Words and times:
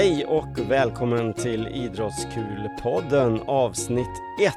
Hej 0.00 0.24
och 0.26 0.58
välkommen 0.58 1.34
till 1.34 1.66
Idrottskulpodden 1.66 3.40
avsnitt 3.46 4.22
1. 4.40 4.54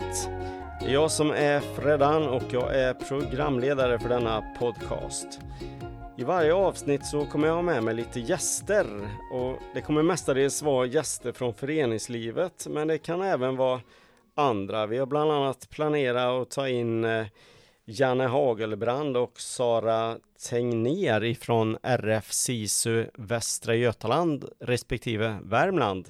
Det 0.79 0.85
är 0.85 0.93
jag 0.93 1.11
som 1.11 1.31
är 1.31 1.59
Freddan 1.59 2.27
och 2.27 2.43
jag 2.51 2.75
är 2.75 2.93
programledare 2.93 3.99
för 3.99 4.09
denna 4.09 4.41
podcast. 4.59 5.39
I 6.17 6.23
varje 6.23 6.53
avsnitt 6.53 7.05
så 7.05 7.25
kommer 7.25 7.47
jag 7.47 7.55
ha 7.55 7.61
med 7.61 7.83
mig 7.83 7.93
lite 7.93 8.19
gäster 8.19 8.85
och 9.33 9.57
det 9.73 9.81
kommer 9.81 10.03
mestadels 10.03 10.61
vara 10.61 10.85
gäster 10.85 11.31
från 11.31 11.53
föreningslivet 11.53 12.67
men 12.69 12.87
det 12.87 12.97
kan 12.97 13.21
även 13.21 13.55
vara 13.55 13.81
andra. 14.35 14.85
Vi 14.85 14.97
har 14.97 15.05
bland 15.05 15.31
annat 15.31 15.69
planerat 15.69 16.41
att 16.41 16.51
ta 16.51 16.67
in 16.67 17.03
eh, 17.03 17.25
Janne 17.85 18.27
Hagelbrand 18.27 19.17
och 19.17 19.41
Sara 19.41 20.17
Tegner 20.49 21.23
ifrån 21.23 21.77
RF 21.83 22.31
SISU 22.31 23.05
Västra 23.13 23.75
Götaland 23.75 24.45
respektive 24.59 25.39
Värmland. 25.43 26.09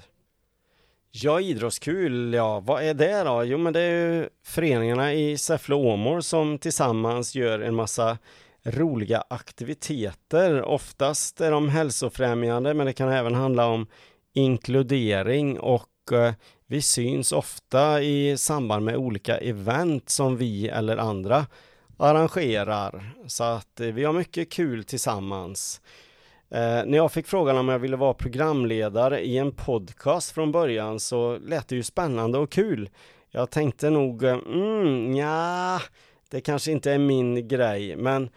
Ja, 1.11 1.41
idrottskul, 1.41 2.33
ja, 2.33 2.59
vad 2.59 2.83
är 2.83 2.93
det 2.93 3.23
då? 3.23 3.43
Jo, 3.43 3.57
men 3.57 3.73
det 3.73 3.79
är 3.79 4.13
ju 4.13 4.29
föreningarna 4.45 5.13
i 5.13 5.37
Säffle 5.37 5.75
och 5.75 5.85
Åmål 5.85 6.23
som 6.23 6.57
tillsammans 6.57 7.35
gör 7.35 7.59
en 7.59 7.75
massa 7.75 8.17
roliga 8.63 9.23
aktiviteter. 9.29 10.63
Oftast 10.63 11.41
är 11.41 11.51
de 11.51 11.69
hälsofrämjande, 11.69 12.73
men 12.73 12.85
det 12.85 12.93
kan 12.93 13.09
även 13.09 13.35
handla 13.35 13.67
om 13.67 13.87
inkludering 14.33 15.59
och 15.59 16.11
eh, 16.11 16.33
vi 16.73 16.81
syns 16.81 17.31
ofta 17.31 18.01
i 18.01 18.37
samband 18.37 18.85
med 18.85 18.97
olika 18.97 19.37
event 19.37 20.09
som 20.09 20.37
vi 20.37 20.67
eller 20.67 20.97
andra 20.97 21.45
arrangerar. 21.97 23.13
Så 23.27 23.43
att 23.43 23.79
eh, 23.79 23.87
vi 23.87 24.03
har 24.03 24.13
mycket 24.13 24.51
kul 24.51 24.83
tillsammans. 24.83 25.81
Eh, 26.49 26.59
när 26.59 26.95
jag 26.95 27.11
fick 27.11 27.27
frågan 27.27 27.57
om 27.57 27.69
jag 27.69 27.79
ville 27.79 27.95
vara 27.95 28.13
programledare 28.13 29.21
i 29.21 29.37
en 29.37 29.51
podcast 29.51 30.31
från 30.31 30.51
början 30.51 30.99
så 30.99 31.37
lät 31.37 31.67
det 31.67 31.75
ju 31.75 31.83
spännande 31.83 32.37
och 32.37 32.51
kul. 32.51 32.89
Jag 33.31 33.49
tänkte 33.49 33.89
nog, 33.89 34.23
eh, 34.23 34.33
mm, 34.33 35.15
ja, 35.15 35.81
det 36.29 36.41
kanske 36.41 36.71
inte 36.71 36.91
är 36.91 36.99
min 36.99 37.47
grej, 37.47 37.95
men 37.95 38.29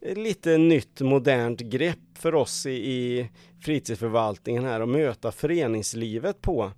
lite 0.00 0.58
nytt 0.58 1.00
modernt 1.00 1.60
grepp 1.60 2.18
för 2.18 2.34
oss 2.34 2.66
i, 2.66 2.70
i 2.70 3.30
fritidsförvaltningen 3.60 4.64
här 4.64 4.80
och 4.80 4.88
möta 4.88 5.32
föreningslivet 5.32 6.40
på. 6.40 6.72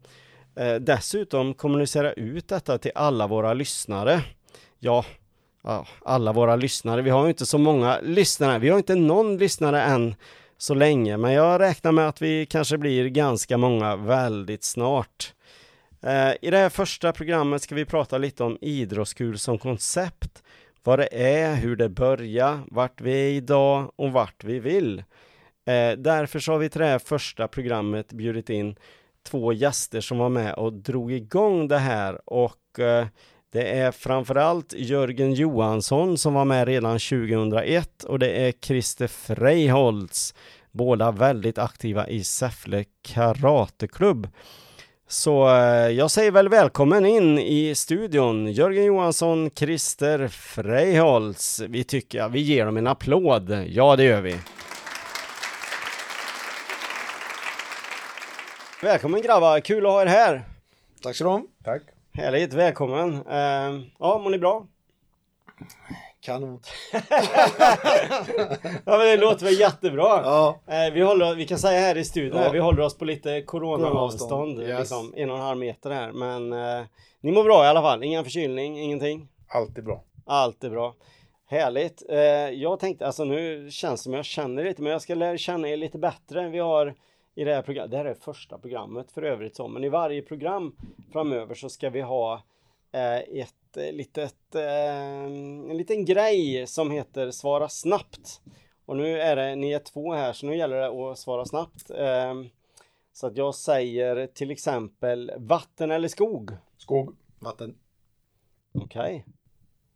Eh, 0.61 0.75
dessutom 0.75 1.55
kommunicera 1.55 2.13
ut 2.13 2.49
detta 2.49 2.79
till 2.79 2.93
alla 2.95 3.27
våra 3.27 3.55
lyssnare. 3.55 4.23
Ja, 4.79 5.05
ja, 5.63 5.87
alla 6.05 6.33
våra 6.33 6.57
lyssnare. 6.57 7.03
Vi 7.03 7.11
har 7.11 7.23
ju 7.25 7.29
inte 7.29 7.47
så 7.47 7.59
många 7.59 8.01
lyssnare. 8.03 8.59
Vi 8.59 8.69
har 8.69 8.79
inte 8.79 8.95
någon 8.95 9.37
lyssnare 9.39 9.83
än 9.83 10.15
så 10.59 10.75
länge, 10.75 11.17
men 11.17 11.33
jag 11.33 11.61
räknar 11.61 11.93
med 11.93 12.09
att 12.09 12.23
vi 12.23 12.47
kanske 12.47 12.79
blir 12.79 13.09
ganska 13.09 13.57
många 13.57 13.97
väldigt 13.97 14.65
snart. 14.65 15.35
Eh, 16.03 16.33
I 16.43 16.51
det 16.51 16.57
här 16.57 16.69
första 16.69 17.13
programmet 17.13 17.63
ska 17.63 17.75
vi 17.75 17.85
prata 17.85 18.19
lite 18.19 18.45
om 18.45 18.59
idrottskul 18.61 19.39
som 19.39 19.59
koncept, 19.59 20.43
vad 20.83 20.99
det 20.99 21.09
är, 21.13 21.55
hur 21.55 21.77
det 21.77 21.89
börjar, 21.89 22.61
vart 22.71 23.01
vi 23.01 23.13
är 23.13 23.33
idag 23.33 23.93
och 23.97 24.13
vart 24.13 24.45
vi 24.45 24.59
vill. 24.59 24.99
Eh, 25.67 25.93
därför 25.99 26.39
så 26.39 26.53
har 26.53 26.59
vi 26.59 26.69
till 26.69 26.81
det 26.81 26.87
här 26.87 26.99
första 26.99 27.49
programmet 27.49 28.13
bjudit 28.13 28.51
in 28.51 28.77
två 29.23 29.53
gäster 29.53 30.01
som 30.01 30.19
var 30.19 30.29
med 30.29 30.55
och 30.55 30.73
drog 30.73 31.13
igång 31.13 31.69
det 31.69 31.79
här 31.79 32.21
och 32.31 32.79
eh, 32.79 33.07
det 33.53 33.79
är 33.79 33.93
framförallt 33.93 34.75
Jörgen 34.77 35.35
Johansson 35.35 36.19
som 36.19 36.35
var 36.35 36.45
med 36.45 36.69
redan 36.69 36.99
2001 36.99 38.05
och 38.05 38.19
det 38.19 38.31
är 38.31 38.53
Christer 38.53 39.07
Freiholtz, 39.07 40.35
båda 40.73 41.11
väldigt 41.11 41.59
aktiva 41.59 42.09
i 42.09 42.25
Säffle 42.25 42.85
Karateklubb. 43.03 44.29
Så 45.09 45.49
eh, 45.49 45.89
jag 45.89 46.11
säger 46.11 46.31
väl 46.31 46.49
välkommen 46.49 47.07
in 47.07 47.39
i 47.39 47.75
studion, 47.75 48.53
Jörgen 48.53 48.85
Johansson, 48.85 49.51
Christer 49.55 50.29
Freiholtz. 50.29 51.61
Vi 51.69 51.85
tycker, 51.85 52.29
vi 52.29 52.41
ger 52.41 52.67
dem 52.67 52.77
en 52.77 52.87
applåd. 52.87 53.65
Ja, 53.69 53.97
det 53.97 54.05
gör 54.05 54.21
vi. 54.21 54.37
Välkommen 58.83 59.23
grabbar, 59.23 59.61
kul 59.61 59.87
att 59.87 59.93
ha 59.93 60.03
er 60.03 60.07
här. 60.07 60.43
Tack 61.03 61.17
så 61.17 61.39
du 61.39 61.47
Tack. 61.65 61.83
Härligt, 62.13 62.53
välkommen. 62.53 63.15
Uh, 63.15 63.83
ja, 63.99 64.19
mår 64.19 64.31
ni 64.31 64.39
bra? 64.39 64.67
Kanon. 66.21 66.61
ja 68.85 68.99
men 68.99 68.99
det 68.99 69.17
låter 69.17 69.45
väl 69.45 69.61
jättebra. 69.61 70.23
Ja. 70.25 70.61
Uh, 70.69 70.95
vi, 70.95 71.01
håller, 71.01 71.35
vi 71.35 71.47
kan 71.47 71.59
säga 71.59 71.81
här 71.81 71.97
i 71.97 72.05
studion, 72.05 72.43
ja. 72.43 72.51
vi 72.51 72.59
håller 72.59 72.83
oss 72.83 72.99
på 72.99 73.05
lite 73.05 73.43
coronaavstånd, 73.43 74.61
yes. 74.61 74.79
liksom 74.79 75.15
en 75.17 75.31
och 75.31 75.37
en 75.37 75.43
halv 75.43 75.59
meter 75.59 75.91
här. 75.91 76.13
Men 76.13 76.53
uh, 76.53 76.85
ni 77.21 77.33
mår 77.33 77.45
bra 77.45 77.65
i 77.65 77.69
alla 77.69 77.83
fall, 77.83 78.03
ingen 78.03 78.25
förkylning, 78.25 78.81
ingenting? 78.81 79.29
Alltid 79.49 79.85
bra. 79.85 80.05
Alltid 80.27 80.71
bra. 80.71 80.95
Härligt. 81.47 82.03
Uh, 82.11 82.19
jag 82.51 82.81
tänkte, 82.81 83.07
alltså 83.07 83.25
nu 83.25 83.71
känns 83.71 84.01
det 84.01 84.05
som 84.05 84.13
jag 84.13 84.25
känner 84.25 84.65
lite, 84.65 84.83
men 84.83 84.93
jag 84.93 85.03
ska 85.03 85.15
lära 85.15 85.39
känna 85.39 85.69
er 85.69 85.77
lite 85.77 85.99
bättre. 85.99 86.49
Vi 86.49 86.59
har 86.59 86.95
i 87.35 87.45
det 87.45 87.55
här 87.55 87.63
programmet. 87.63 87.91
Det 87.91 87.97
här 87.97 88.05
är 88.05 88.15
första 88.15 88.59
programmet 88.59 89.13
för 89.13 89.23
övrigt 89.23 89.57
så, 89.57 89.69
men 89.69 89.85
i 89.85 89.89
varje 89.89 90.23
program 90.23 90.77
framöver 91.13 91.55
så 91.55 91.69
ska 91.69 91.91
vi 91.91 92.01
ha 92.01 92.43
eh, 92.93 93.19
ett 93.19 93.77
eh, 93.77 93.93
litet, 93.93 94.55
eh, 94.55 95.25
en 95.25 95.77
liten 95.77 96.05
grej 96.05 96.67
som 96.67 96.91
heter 96.91 97.31
Svara 97.31 97.69
snabbt. 97.69 98.41
Och 98.85 98.97
nu 98.97 99.21
är 99.21 99.37
det, 99.37 99.57
ni 99.57 99.73
är 99.73 99.79
två 99.79 100.13
här, 100.13 100.33
så 100.33 100.47
nu 100.47 100.57
gäller 100.57 100.77
det 100.77 101.11
att 101.11 101.19
svara 101.19 101.45
snabbt. 101.45 101.91
Eh, 101.91 102.35
så 103.13 103.27
att 103.27 103.37
jag 103.37 103.55
säger 103.55 104.27
till 104.27 104.51
exempel 104.51 105.33
vatten 105.39 105.91
eller 105.91 106.09
skog? 106.09 106.51
Skog. 106.77 107.17
Vatten. 107.39 107.79
Okej. 108.73 109.01
Okay. 109.01 109.23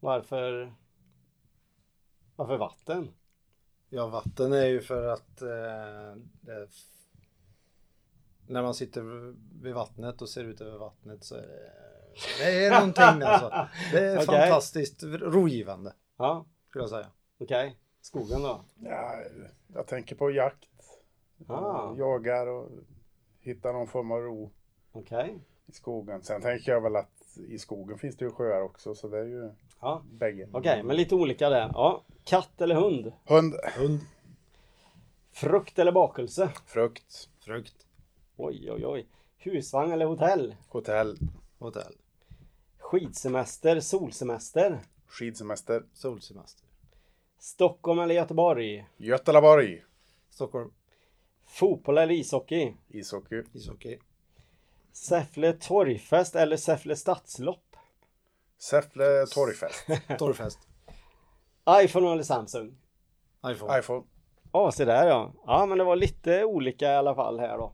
Varför? 0.00 0.74
Varför 2.36 2.56
vatten? 2.56 3.10
Ja, 3.88 4.06
vatten 4.06 4.52
är 4.52 4.66
ju 4.66 4.80
för 4.80 5.08
att 5.08 5.42
eh, 5.42 6.22
det 6.40 6.68
när 8.46 8.62
man 8.62 8.74
sitter 8.74 9.02
vid 9.62 9.74
vattnet 9.74 10.22
och 10.22 10.28
ser 10.28 10.44
ut 10.44 10.60
över 10.60 10.78
vattnet 10.78 11.24
så 11.24 11.34
är 11.34 11.40
det, 11.40 11.70
det 12.38 12.64
är 12.64 12.70
någonting 12.70 13.22
alltså. 13.22 13.68
Det 13.92 13.98
är 13.98 14.14
okay. 14.22 14.26
fantastiskt 14.26 15.02
rogivande. 15.02 15.92
Ja. 16.18 16.46
Skulle 16.68 16.82
jag 16.82 16.90
säga. 16.90 17.06
Okej. 17.40 17.66
Okay. 17.66 17.78
Skogen 18.00 18.42
då? 18.42 18.64
Ja, 18.74 19.14
jag 19.74 19.86
tänker 19.86 20.16
på 20.16 20.30
jakt. 20.30 20.68
Ah. 21.48 21.94
Jagar 21.96 22.46
och 22.46 22.70
hittar 23.40 23.72
någon 23.72 23.86
form 23.86 24.10
av 24.10 24.20
ro. 24.20 24.50
Okej. 24.92 25.24
Okay. 25.24 25.38
I 25.66 25.72
skogen. 25.72 26.22
Sen 26.22 26.42
tänker 26.42 26.72
jag 26.72 26.80
väl 26.80 26.96
att 26.96 27.38
i 27.48 27.58
skogen 27.58 27.98
finns 27.98 28.16
det 28.16 28.24
ju 28.24 28.30
sjöar 28.30 28.62
också 28.62 28.94
så 28.94 29.08
det 29.08 29.18
är 29.18 29.24
ju 29.24 29.50
ja. 29.80 30.02
bägge. 30.12 30.48
Okej, 30.52 30.58
okay, 30.58 30.82
men 30.82 30.96
lite 30.96 31.14
olika 31.14 31.48
där. 31.48 31.70
Ja. 31.74 32.04
Katt 32.24 32.60
eller 32.60 32.74
hund? 32.74 33.12
Hund. 33.24 33.54
Hund. 33.76 34.00
Frukt 35.32 35.78
eller 35.78 35.92
bakelse? 35.92 36.50
Frukt. 36.66 37.28
Frukt. 37.44 37.83
Oj, 38.36 38.70
oj, 38.70 38.86
oj. 38.86 39.06
Husvagn 39.38 39.92
eller 39.92 40.06
hotell? 40.06 40.56
Hotell. 40.68 41.18
Hotell. 41.58 41.94
Skidsemester, 42.78 43.80
solsemester? 43.80 44.80
Skidsemester. 45.06 45.82
Solsemester. 45.92 46.68
Stockholm 47.38 47.98
eller 48.00 48.14
Göteborg? 48.14 48.86
Göteborg. 48.96 49.84
Stockholm. 50.30 50.72
Fotboll 51.46 51.98
eller 51.98 52.14
ishockey? 52.14 52.74
Ishockey. 52.88 53.42
Ishockey. 53.52 53.98
Säffle 54.92 55.52
torgfest 55.52 56.36
eller 56.36 56.56
Säffle 56.56 56.96
stadslopp? 56.96 57.76
Säffle 58.58 59.26
torgfest. 59.26 59.86
torgfest. 60.18 60.58
iPhone 61.82 62.12
eller 62.12 62.22
Samsung? 62.22 62.76
iPhone. 63.46 63.78
iPhone. 63.78 64.04
Ja, 64.52 64.72
så 64.72 64.84
där 64.84 65.06
ja. 65.06 65.32
Ja, 65.46 65.66
men 65.66 65.78
det 65.78 65.84
var 65.84 65.96
lite 65.96 66.44
olika 66.44 66.92
i 66.92 66.96
alla 66.96 67.14
fall 67.14 67.40
här 67.40 67.58
då. 67.58 67.72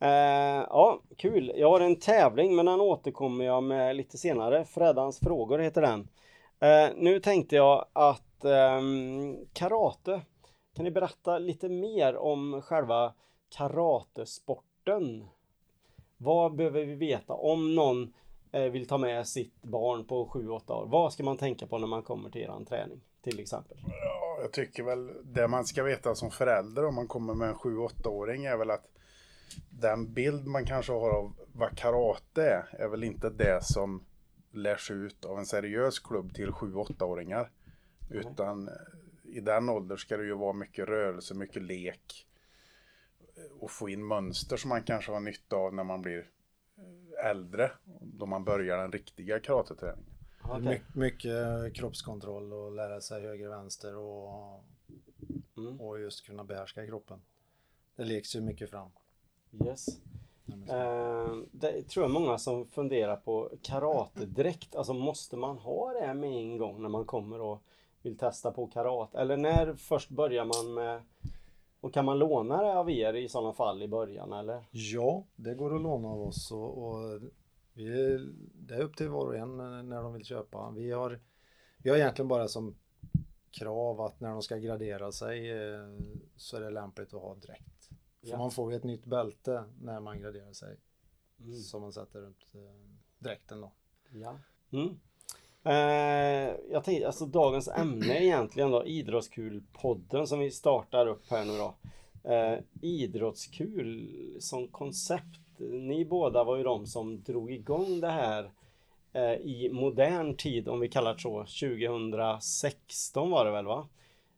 Eh, 0.00 0.66
ja, 0.70 1.00
kul. 1.16 1.52
Jag 1.56 1.70
har 1.70 1.80
en 1.80 1.96
tävling 1.96 2.56
men 2.56 2.66
den 2.66 2.80
återkommer 2.80 3.44
jag 3.44 3.62
med 3.62 3.96
lite 3.96 4.18
senare. 4.18 4.64
Freddans 4.64 5.18
frågor 5.18 5.58
heter 5.58 5.82
den. 5.82 6.08
Eh, 6.60 6.92
nu 6.96 7.20
tänkte 7.20 7.56
jag 7.56 7.86
att 7.92 8.44
eh, 8.44 8.80
karate. 9.52 10.20
Kan 10.76 10.84
ni 10.84 10.90
berätta 10.90 11.38
lite 11.38 11.68
mer 11.68 12.16
om 12.16 12.62
själva 12.62 13.12
karatesporten? 13.56 15.24
Vad 16.16 16.54
behöver 16.54 16.84
vi 16.84 16.94
veta 16.94 17.32
om 17.32 17.74
någon 17.74 18.14
eh, 18.52 18.62
vill 18.62 18.88
ta 18.88 18.98
med 18.98 19.28
sitt 19.28 19.62
barn 19.62 20.04
på 20.04 20.26
7-8 20.26 20.72
år? 20.72 20.86
Vad 20.86 21.12
ska 21.12 21.22
man 21.22 21.36
tänka 21.36 21.66
på 21.66 21.78
när 21.78 21.86
man 21.86 22.02
kommer 22.02 22.30
till 22.30 22.42
eran 22.42 22.64
träning 22.64 23.00
till 23.22 23.40
exempel? 23.40 23.76
Ja, 23.86 24.38
jag 24.40 24.52
tycker 24.52 24.82
väl 24.82 25.10
det 25.24 25.48
man 25.48 25.64
ska 25.64 25.82
veta 25.82 26.14
som 26.14 26.30
förälder 26.30 26.84
om 26.84 26.94
man 26.94 27.08
kommer 27.08 27.34
med 27.34 27.48
en 27.48 27.54
7-8-åring 27.54 28.44
är 28.44 28.56
väl 28.56 28.70
att 28.70 28.84
den 29.70 30.12
bild 30.12 30.46
man 30.46 30.66
kanske 30.66 30.92
har 30.92 31.10
av 31.10 31.34
vad 31.52 31.78
karate 31.78 32.42
är, 32.42 32.68
är 32.78 32.88
väl 32.88 33.04
inte 33.04 33.30
det 33.30 33.64
som 33.64 34.04
lärs 34.52 34.90
ut 34.90 35.24
av 35.24 35.38
en 35.38 35.46
seriös 35.46 35.98
klubb 35.98 36.34
till 36.34 36.50
7-8-åringar. 36.50 37.50
Utan 38.10 38.68
eh, 38.68 38.74
i 39.24 39.40
den 39.40 39.68
åldern 39.68 39.98
ska 39.98 40.16
det 40.16 40.24
ju 40.24 40.34
vara 40.34 40.52
mycket 40.52 40.88
rörelse, 40.88 41.34
mycket 41.34 41.62
lek. 41.62 42.26
och 43.60 43.70
få 43.70 43.88
in 43.88 44.06
mönster 44.06 44.56
som 44.56 44.68
man 44.68 44.82
kanske 44.82 45.12
har 45.12 45.20
nytta 45.20 45.56
av 45.56 45.74
när 45.74 45.84
man 45.84 46.02
blir 46.02 46.26
äldre. 47.24 47.70
Då 48.00 48.26
man 48.26 48.44
börjar 48.44 48.78
den 48.78 48.92
riktiga 48.92 49.40
karateträningen. 49.40 50.10
Okej. 50.42 50.82
My, 50.94 51.00
mycket 51.00 51.74
kroppskontroll 51.74 52.52
och 52.52 52.72
lära 52.72 53.00
sig 53.00 53.22
höger 53.22 53.48
vänster 53.48 53.96
och, 53.96 54.64
Mm. 55.56 55.80
och 55.80 56.00
just 56.00 56.26
kunna 56.26 56.44
behärska 56.44 56.86
kroppen. 56.86 57.22
Det 57.96 58.04
leks 58.04 58.36
ju 58.36 58.40
mycket 58.40 58.70
fram. 58.70 58.90
Yes. 59.64 59.88
Eh, 60.68 61.36
det 61.52 61.82
tror 61.82 62.04
jag 62.04 62.10
många 62.10 62.38
som 62.38 62.66
funderar 62.66 63.16
på 63.16 63.50
karatedräkt. 63.62 64.76
Alltså 64.76 64.94
måste 64.94 65.36
man 65.36 65.58
ha 65.58 65.92
det 65.92 66.14
med 66.14 66.30
en 66.30 66.58
gång 66.58 66.82
när 66.82 66.88
man 66.88 67.04
kommer 67.04 67.40
och 67.40 67.62
vill 68.02 68.18
testa 68.18 68.50
på 68.50 68.66
karate? 68.66 69.18
Eller 69.18 69.36
när 69.36 69.74
först 69.74 70.10
börjar 70.10 70.44
man 70.44 70.74
med 70.74 71.02
och 71.80 71.94
kan 71.94 72.04
man 72.04 72.18
låna 72.18 72.62
det 72.62 72.78
av 72.78 72.90
er 72.90 73.14
i 73.14 73.28
sådana 73.28 73.52
fall 73.52 73.82
i 73.82 73.88
början 73.88 74.32
eller? 74.32 74.64
Ja, 74.70 75.24
det 75.36 75.54
går 75.54 75.76
att 75.76 75.82
låna 75.82 76.08
av 76.08 76.22
oss 76.22 76.52
och, 76.52 76.88
och 76.88 77.20
vi, 77.72 78.18
det 78.54 78.74
är 78.74 78.80
upp 78.80 78.96
till 78.96 79.08
var 79.08 79.26
och 79.26 79.36
en 79.36 79.56
när 79.88 80.02
de 80.02 80.12
vill 80.12 80.24
köpa. 80.24 80.70
Vi 80.70 80.90
har, 80.90 81.20
vi 81.78 81.90
har 81.90 81.96
egentligen 81.96 82.28
bara 82.28 82.48
som 82.48 82.74
krav 83.50 84.00
att 84.00 84.20
när 84.20 84.30
de 84.30 84.42
ska 84.42 84.56
gradera 84.56 85.12
sig 85.12 85.50
eh, 85.50 85.88
så 86.36 86.56
är 86.56 86.60
det 86.60 86.70
lämpligt 86.70 87.14
att 87.14 87.20
ha 87.20 87.34
dräkt. 87.34 87.73
För 88.24 88.30
Ja. 88.30 88.38
man 88.38 88.50
får 88.50 88.70
ju 88.72 88.76
ett 88.76 88.84
nytt 88.84 89.04
bälte 89.06 89.64
när 89.80 90.00
man 90.00 90.20
graderar 90.20 90.52
sig 90.52 90.76
Mm. 91.40 91.54
som 91.58 91.82
man 91.82 91.92
sätter 91.92 92.20
runt 92.20 92.44
eh, 92.54 92.60
dräkten 93.18 93.60
då. 93.60 93.72
Ja. 94.12 94.38
Mm. 94.72 94.96
Eh, 95.64 96.54
jag 96.70 96.84
tänkte, 96.84 97.06
alltså 97.06 97.26
dagens 97.26 97.68
ämne 97.68 98.24
egentligen 98.24 98.70
då 98.70 98.84
Idrottskul-podden 98.84 100.26
som 100.26 100.38
vi 100.38 100.50
startar 100.50 101.06
upp 101.06 101.30
här 101.30 101.44
nu 101.44 101.52
då. 101.58 101.74
Eh, 102.30 102.58
idrottskul 102.82 104.36
som 104.40 104.68
koncept. 104.68 105.40
Ni 105.58 106.04
båda 106.04 106.44
var 106.44 106.56
ju 106.56 106.62
de 106.62 106.86
som 106.86 107.22
drog 107.22 107.52
igång 107.52 108.00
det 108.00 108.10
här 108.10 108.52
eh, 109.12 109.32
i 109.32 109.70
modern 109.72 110.36
tid 110.36 110.68
om 110.68 110.80
vi 110.80 110.88
kallar 110.88 111.14
det 111.14 111.20
så. 111.20 111.38
2016 111.44 113.30
var 113.30 113.44
det 113.44 113.50
väl 113.50 113.66
va? 113.66 113.88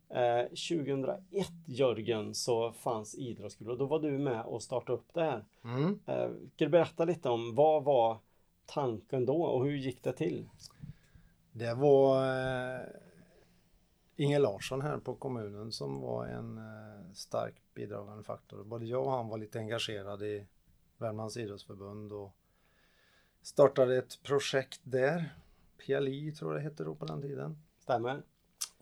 Eh, 0.08 0.42
2001 0.48 1.20
Jörgen 1.66 2.34
så 2.34 2.72
fanns 2.72 3.14
idrottskul 3.14 3.70
och 3.70 3.78
då 3.78 3.86
var 3.86 4.00
du 4.00 4.18
med 4.18 4.42
och 4.44 4.62
startade 4.62 4.98
upp 4.98 5.14
det 5.14 5.22
här. 5.22 5.44
Mm. 5.64 6.00
Eh, 6.06 6.30
Ska 6.54 6.64
du 6.64 6.68
berätta 6.68 7.04
lite 7.04 7.28
om 7.28 7.54
vad 7.54 7.84
var 7.84 8.18
tanken 8.66 9.26
då 9.26 9.42
och 9.42 9.64
hur 9.64 9.76
gick 9.76 10.02
det 10.02 10.12
till? 10.12 10.48
Det 11.52 11.74
var 11.74 12.24
eh, 12.24 12.80
Inge 14.16 14.38
Larsson 14.38 14.80
här 14.80 14.98
på 14.98 15.14
kommunen 15.14 15.72
som 15.72 16.00
var 16.00 16.26
en 16.26 16.58
eh, 16.58 17.12
stark 17.14 17.54
bidragande 17.74 18.24
faktor. 18.24 18.64
Både 18.64 18.86
jag 18.86 19.04
och 19.04 19.12
han 19.12 19.28
var 19.28 19.38
lite 19.38 19.58
engagerade 19.58 20.26
i 20.26 20.46
Värmlands 20.98 21.36
idrottsförbund 21.36 22.12
och 22.12 22.36
startade 23.42 23.96
ett 23.96 24.22
projekt 24.22 24.80
där. 24.82 25.34
PLI 25.78 26.32
tror 26.32 26.52
jag 26.52 26.60
det 26.60 26.64
hette 26.70 26.84
då 26.84 26.94
på 26.94 27.04
den 27.04 27.22
tiden. 27.22 27.62
Stämmer? 27.78 28.22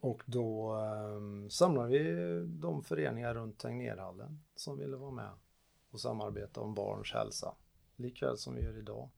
Och 0.04 0.22
då 0.26 0.76
eh, 0.76 1.48
samlade 1.48 1.88
vi 1.88 2.40
de 2.46 2.82
föreningar 2.82 3.34
runt 3.34 3.58
Tegnérhallen 3.58 4.42
som 4.54 4.78
ville 4.78 4.96
vara 4.96 5.10
med 5.10 5.30
och 5.90 6.00
samarbeta 6.00 6.60
om 6.60 6.74
barns 6.74 7.12
hälsa. 7.12 7.54
Likväl 7.96 8.38
som 8.38 8.54
vi 8.54 8.62
gör 8.62 8.78
idag. 8.78 9.08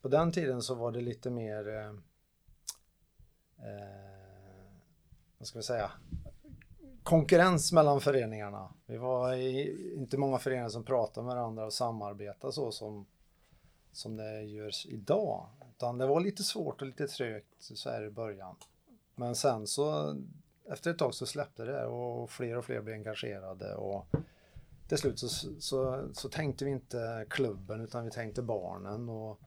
På 0.00 0.08
den 0.08 0.32
tiden 0.32 0.62
så 0.62 0.74
var 0.74 0.92
det 0.92 1.00
lite 1.00 1.30
mer 1.30 1.68
eh, 1.68 1.88
eh, 3.68 4.72
vad 5.38 5.48
ska 5.48 5.58
vi 5.58 5.62
säga 5.62 5.90
konkurrens 7.02 7.72
mellan 7.72 8.00
föreningarna. 8.00 8.72
Vi 8.86 8.96
var 8.96 9.34
i, 9.34 9.94
inte 9.94 10.18
många 10.18 10.38
föreningar 10.38 10.68
som 10.68 10.84
pratade 10.84 11.26
med 11.26 11.36
varandra 11.36 11.66
och 11.66 11.72
samarbetade 11.72 12.52
så 12.52 12.72
som, 12.72 13.06
som 13.92 14.16
det 14.16 14.42
görs 14.42 14.86
idag. 14.86 15.46
Utan 15.70 15.98
det 15.98 16.06
var 16.06 16.20
lite 16.20 16.42
svårt 16.42 16.80
och 16.80 16.86
lite 16.86 17.06
trögt 17.06 17.54
så 17.58 17.90
här 17.90 18.04
i 18.04 18.10
början. 18.10 18.56
Men 19.16 19.34
sen 19.34 19.66
så 19.66 20.16
efter 20.70 20.90
ett 20.90 20.98
tag 20.98 21.14
så 21.14 21.26
släppte 21.26 21.64
det 21.64 21.86
och 21.86 22.30
fler 22.30 22.58
och 22.58 22.64
fler 22.64 22.80
blev 22.80 22.94
engagerade 22.94 23.74
och 23.74 24.06
till 24.88 24.98
slut 24.98 25.18
så, 25.18 25.28
så, 25.58 26.08
så 26.12 26.28
tänkte 26.28 26.64
vi 26.64 26.70
inte 26.70 27.26
klubben 27.30 27.80
utan 27.80 28.04
vi 28.04 28.10
tänkte 28.10 28.42
barnen 28.42 29.08
och 29.08 29.40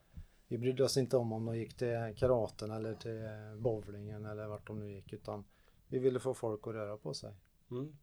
vi 0.47 0.57
brydde 0.57 0.83
oss 0.83 0.97
inte 0.97 1.17
om 1.17 1.33
om 1.33 1.45
de 1.45 1.57
gick 1.57 1.77
till 1.77 2.13
karaten 2.17 2.71
eller 2.71 2.93
till 2.93 3.29
bowlingen 3.57 4.25
eller 4.25 4.47
vart 4.47 4.67
de 4.67 4.79
nu 4.79 4.91
gick 4.91 5.13
utan 5.13 5.43
vi 5.87 5.99
ville 5.99 6.19
få 6.19 6.33
folk 6.33 6.67
att 6.67 6.73
röra 6.73 6.97
på 6.97 7.13
sig. 7.13 7.33
Mm. 7.71 7.97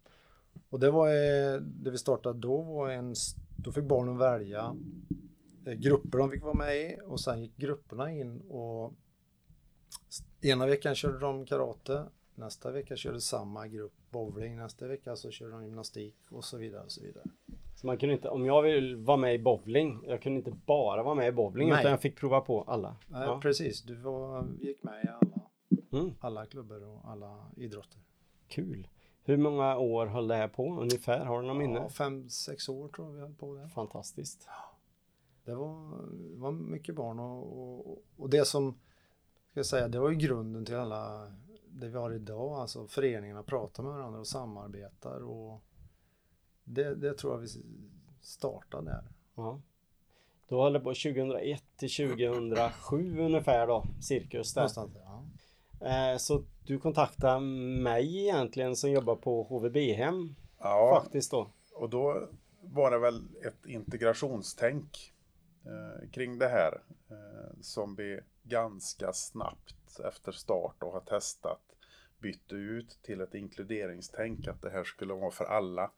Och 0.68 0.80
det 0.80 0.90
var 0.90 1.08
det 1.60 1.90
vi 1.90 1.98
startade 1.98 2.38
då 2.38 2.62
var 2.62 2.90
en, 2.90 3.14
då 3.56 3.72
fick 3.72 3.84
barnen 3.84 4.18
välja 4.18 4.76
eh, 5.66 5.72
grupper 5.72 6.18
de 6.18 6.30
fick 6.30 6.42
vara 6.42 6.54
med 6.54 6.76
i 6.76 6.98
och 7.04 7.20
sen 7.20 7.42
gick 7.42 7.56
grupperna 7.56 8.12
in 8.12 8.40
och 8.40 8.92
ena 10.50 10.66
veckan 10.66 10.94
körde 10.94 11.18
de 11.18 11.46
karate, 11.46 12.04
nästa 12.34 12.70
vecka 12.70 12.96
körde 12.96 13.20
samma 13.20 13.66
grupp 13.66 13.92
bowling, 14.10 14.56
nästa 14.56 14.86
vecka 14.86 15.16
så 15.16 15.30
körde 15.30 15.52
de 15.52 15.64
gymnastik 15.64 16.16
och 16.30 16.44
så 16.44 16.56
vidare 16.56 16.84
och 16.84 16.92
så 16.92 17.02
vidare. 17.02 17.24
Så 17.74 17.86
man 17.86 17.98
kunde 17.98 18.14
inte, 18.14 18.28
om 18.28 18.46
jag 18.46 18.62
vill 18.62 18.96
vara 18.96 19.16
med 19.16 19.34
i 19.34 19.38
bowling, 19.38 20.04
jag 20.06 20.22
kunde 20.22 20.38
inte 20.38 20.52
bara 20.66 21.02
vara 21.02 21.14
med 21.14 21.28
i 21.28 21.32
bowling 21.32 21.68
Nej. 21.68 21.80
utan 21.80 21.90
jag 21.90 22.00
fick 22.00 22.16
prova 22.16 22.40
på 22.40 22.62
alla. 22.62 22.96
Nej, 23.08 23.22
Ja. 23.22 23.40
Precis, 23.42 23.82
du 23.82 23.94
var, 23.94 24.46
gick 24.60 24.82
med 24.82 25.04
i 25.04 25.08
alla, 25.08 25.40
Mm. 25.92 26.14
alla 26.20 26.46
klubbar 26.46 26.84
och 26.84 27.10
alla 27.10 27.46
idrotter. 27.56 28.00
Kul. 28.48 28.88
Hur 29.24 29.36
många 29.36 29.76
år 29.78 30.06
höll 30.06 30.28
det 30.28 30.34
här 30.34 30.48
på 30.48 30.80
ungefär? 30.80 31.24
Har 31.24 31.40
du 31.40 31.46
någon 31.46 31.58
minne? 31.58 31.78
Ja, 31.78 31.88
fem, 31.88 32.28
sex 32.28 32.68
år 32.68 32.88
tror 32.88 33.06
jag 33.08 33.14
vi 33.14 33.20
höll 33.20 33.34
på 33.34 33.54
det. 33.54 33.68
Fantastiskt. 33.68 34.48
Det 35.44 35.54
var, 35.54 35.98
det 36.34 36.38
var 36.38 36.50
mycket 36.52 36.94
barn 36.94 37.18
och, 37.20 37.88
och, 37.88 38.02
och 38.16 38.30
det 38.30 38.44
som, 38.44 38.78
ska 39.56 39.60
jag 39.60 39.66
säga, 39.66 39.88
det 39.88 39.98
var 40.00 40.10
ju 40.10 40.16
grunden 40.16 40.64
till 40.64 40.74
alla 40.74 41.32
det 41.68 41.88
vi 41.88 41.98
har 41.98 42.12
idag. 42.14 42.52
Alltså 42.60 42.86
föreningarna 42.86 43.42
pratar 43.42 43.82
med 43.82 43.92
varandra 43.92 44.20
och 44.20 44.26
samarbetar 44.26 45.20
och 45.24 45.62
det, 46.64 46.94
det 46.94 47.14
tror 47.14 47.32
jag 47.32 47.38
vi 47.40 47.46
startade 48.20 48.90
där. 48.90 49.04
Ja. 49.34 49.60
Då 50.48 50.62
höll 50.62 50.72
det 50.72 50.80
på 50.80 50.88
2001 50.88 51.62
till 51.76 51.90
2007 51.90 53.20
ungefär 53.20 53.66
då, 53.66 53.84
cirkus 54.00 54.54
där. 54.54 54.60
Någonstans 54.60 54.92
ja. 54.94 55.24
Eh, 55.86 56.16
Så 56.18 56.44
du 56.64 56.78
kontaktade 56.78 57.40
mig 57.40 58.18
egentligen 58.18 58.76
som 58.76 58.90
jobbar 58.90 59.16
på 59.16 59.42
HVB-hem 59.42 60.34
Ja, 60.58 61.00
faktiskt 61.02 61.30
då. 61.30 61.50
och 61.74 61.90
då 61.90 62.28
var 62.60 62.90
det 62.90 62.98
väl 62.98 63.22
ett 63.46 63.66
integrationstänk 63.66 65.12
eh, 65.64 66.10
kring 66.10 66.38
det 66.38 66.48
här 66.48 66.82
eh, 67.10 67.56
som 67.60 67.94
vi 67.94 68.20
ganska 68.48 69.12
snabbt 69.12 70.00
efter 70.04 70.32
start 70.32 70.82
och 70.82 70.92
har 70.92 71.00
testat 71.00 71.60
bytte 72.18 72.54
ut 72.54 72.98
till 73.02 73.20
ett 73.20 73.34
inkluderingstänk 73.34 74.48
att 74.48 74.62
det 74.62 74.70
här 74.70 74.84
skulle 74.84 75.14
vara 75.14 75.30
för 75.30 75.44
alla 75.44 75.90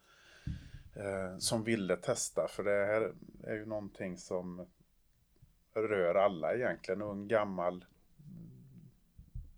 eh, 0.95 1.38
som 1.38 1.64
ville 1.64 1.97
testa 1.97 2.49
för 2.49 2.64
det 2.64 2.87
här 2.87 3.12
är 3.45 3.55
ju 3.55 3.67
någonting 3.67 4.19
som 4.19 4.67
rör 5.75 6.14
alla 6.14 6.55
egentligen, 6.55 7.02
ung, 7.02 7.28
gammal 7.28 7.85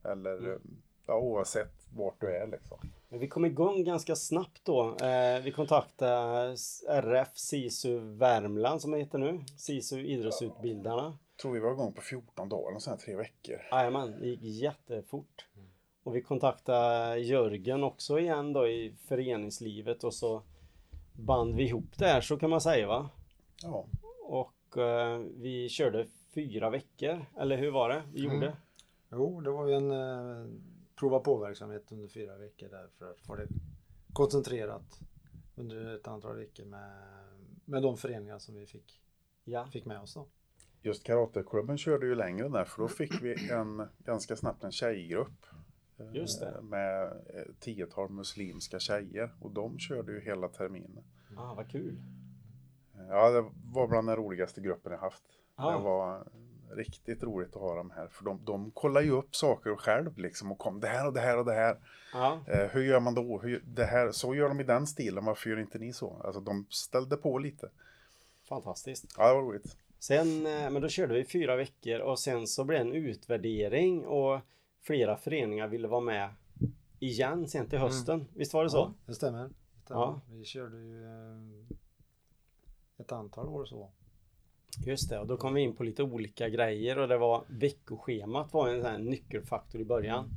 eller 0.05 0.37
Mm. 0.37 0.61
ja, 1.07 1.15
oavsett 1.19 1.89
vart 1.95 2.21
du 2.21 2.27
är 2.37 2.47
liksom. 2.47 2.79
Vi 3.13 3.29
kom 3.29 3.45
igång 3.45 3.85
ganska 3.85 4.17
snabbt 4.17 4.65
då. 4.65 4.97
Eh, 4.97 5.43
vi 5.43 5.53
kontaktade 5.53 6.57
RF 6.89 7.29
SISU 7.35 7.99
Värmland 7.99 8.83
som 8.83 8.91
det 8.91 8.99
heter 8.99 9.19
nu. 9.19 9.45
SISU 9.57 10.01
Idrottsutbildarna. 10.01 11.19
tror 11.43 11.53
vi 11.53 11.61
var 11.61 11.73
igång 11.73 11.93
på 11.93 12.01
14 12.01 12.49
dagar, 12.49 12.79
sen 12.79 12.99
tre 12.99 13.17
veckor. 13.17 13.61
Jajamän, 13.73 14.21
det 14.21 14.27
gick 14.27 14.43
jättefort. 14.43 15.47
Och 16.03 16.17
vi 16.17 16.23
kontaktade 16.23 17.19
Jörgen 17.19 17.85
också 17.85 18.19
igen 18.19 18.53
då 18.53 18.69
i 18.69 18.95
föreningslivet 19.09 20.05
och 20.05 20.15
så 20.15 20.43
band 21.13 21.55
vi 21.55 21.63
ihop 21.63 21.99
det 21.99 22.07
här 22.07 22.21
så 22.21 22.37
kan 22.37 22.51
man 22.51 22.61
säga 22.61 22.87
va. 22.87 23.11
Ja, 23.63 23.87
Och 24.23 24.79
eh, 24.79 25.19
vi 25.19 25.69
körde 25.69 26.07
fyra 26.35 26.71
veckor, 26.71 27.27
eller 27.39 27.57
hur 27.57 27.71
var 27.71 27.89
det 27.89 28.03
vi 28.13 28.21
gjorde? 28.21 28.37
Mm. 28.37 28.53
Jo, 29.13 29.41
det 29.41 29.51
var 29.51 29.67
ju 29.67 29.75
en 29.75 29.91
eh, 29.91 30.47
prova 31.01 31.21
på-verksamhet 31.21 31.93
under 31.93 32.09
fyra 32.09 32.37
veckor 32.39 32.69
där 32.69 32.89
för 32.99 33.11
att 33.11 33.21
få 33.21 33.37
det 33.37 33.47
koncentrerat 34.13 35.01
under 35.57 35.95
ett 35.97 36.09
antal 36.09 36.37
veckor 36.37 36.65
med, 36.65 36.93
med 37.65 37.83
de 37.83 37.97
föreningar 37.97 38.39
som 38.39 38.55
vi 38.55 38.67
fick, 38.67 39.01
Ja. 39.45 39.67
fick 39.73 39.85
med 39.85 40.01
oss 40.01 40.15
då. 40.15 40.27
just 40.83 41.05
karateklubben 41.05 41.79
körde 41.79 42.07
ju 42.07 42.15
längre 42.15 42.49
där, 42.49 42.65
för 42.65 42.83
då 42.83 42.89
fick 42.89 43.23
vi 43.23 43.51
en, 43.51 43.83
ganska 43.99 44.37
snabbt 44.37 44.65
en 44.65 44.73
tjejgrupp. 44.73 45.47
eh, 45.99 46.15
Just 46.15 46.41
det. 46.41 46.61
Med 46.63 47.07
ett 47.29 47.61
tiotal 47.61 48.11
muslimska 48.11 48.79
tjejer 48.79 49.31
och 49.41 49.51
de 49.51 49.79
körde 49.79 50.13
ju 50.13 50.21
hela 50.21 50.49
terminen. 50.49 51.05
Ah, 51.37 51.55
vad 51.55 51.71
kul. 51.71 52.03
Ja, 53.09 53.31
det 53.31 53.51
var 53.73 53.89
bland 53.89 54.09
den 54.09 54.17
roligaste 54.17 54.61
gruppen 54.61 54.93
jag 54.93 54.99
haft. 54.99 55.25
Ja. 55.57 55.71
Det 55.79 55.85
var 55.85 56.27
Riktigt 56.77 57.23
roligt 57.23 57.57
att 57.57 57.63
ha 57.63 57.75
dem 57.75 57.93
här. 57.97 58.09
För 58.09 58.25
de, 58.25 58.41
de 58.45 58.71
kollar 58.71 59.01
ju 59.01 59.11
upp 59.11 59.37
saker 59.37 59.77
själv 59.77 60.19
liksom 60.19 60.53
och 60.53 60.59
kom 60.59 60.81
det 60.81 60.89
här 60.89 61.07
och 61.07 61.13
det 61.13 61.21
här 61.21 61.39
och 61.39 61.45
det 61.45 61.53
här. 61.55 61.77
Ja, 62.13 62.41
Eh, 62.47 62.67
hur 62.71 62.83
gör 62.83 63.01
man 63.01 63.15
då? 63.15 63.39
Hur, 63.39 63.63
det 63.67 63.85
här, 63.85 64.13
så 64.13 64.35
gör 64.35 64.49
de 64.49 64.61
i 64.61 64.65
den 64.65 64.87
stilen, 64.87 65.25
varför 65.25 65.51
gör 65.51 65.61
inte 65.61 65.79
ni 65.79 65.93
så? 65.93 66.21
Alltså 66.25 66.41
de 66.41 66.67
ställde 66.71 67.17
på 67.17 67.39
lite. 67.39 67.71
fantastiskt. 68.49 69.15
Ja, 69.19 69.29
det 69.29 69.35
var 69.35 69.43
roligt. 69.43 69.77
Sen, 69.99 70.47
eh, 70.47 70.71
men 70.71 70.83
då 70.83 70.89
körde 70.89 71.15
vi 71.15 71.25
fyra 71.25 71.57
veckor 71.57 71.99
och 72.01 72.19
sen 72.19 72.47
så 72.47 72.65
blev 72.65 72.85
det 72.85 72.91
en 72.91 72.95
utvärdering 73.07 74.07
och 74.07 74.41
flera 74.83 75.17
föreningar 75.17 75.69
ville 75.69 75.89
vara 75.89 76.01
med 76.01 76.29
igen 76.99 77.49
sen 77.49 77.67
till 77.69 77.79
hösten. 77.79 78.27
Visst 78.35 78.55
var 78.55 78.65
det 78.65 78.71
så? 78.71 78.77
Ja, 78.77 78.95
det 79.07 79.15
stämmer. 79.15 79.43
Det 79.75 79.85
stämmer. 79.85 80.01
Ja. 80.01 80.21
Vi 80.31 80.45
körde 80.45 80.77
ju 80.77 81.05
eh, 81.05 81.77
ett 82.99 83.13
antal 83.13 83.49
år 83.49 83.65
så. 83.65 83.91
Just 84.79 85.11
det, 85.11 85.19
och 85.19 85.27
då 85.27 85.37
kom 85.37 85.55
vi 85.55 85.61
in 85.61 85.77
på 85.77 85.85
lite 85.85 86.03
olika 86.03 86.49
grejer 86.49 86.99
och 86.99 87.09
det 87.09 87.19
var 87.19 87.45
veckoschemat 87.49 88.53
var 88.53 88.69
en 88.69 88.83
sån 88.83 89.05
nyckelfaktor 89.05 89.81
i 89.81 89.85
början. 89.85 90.31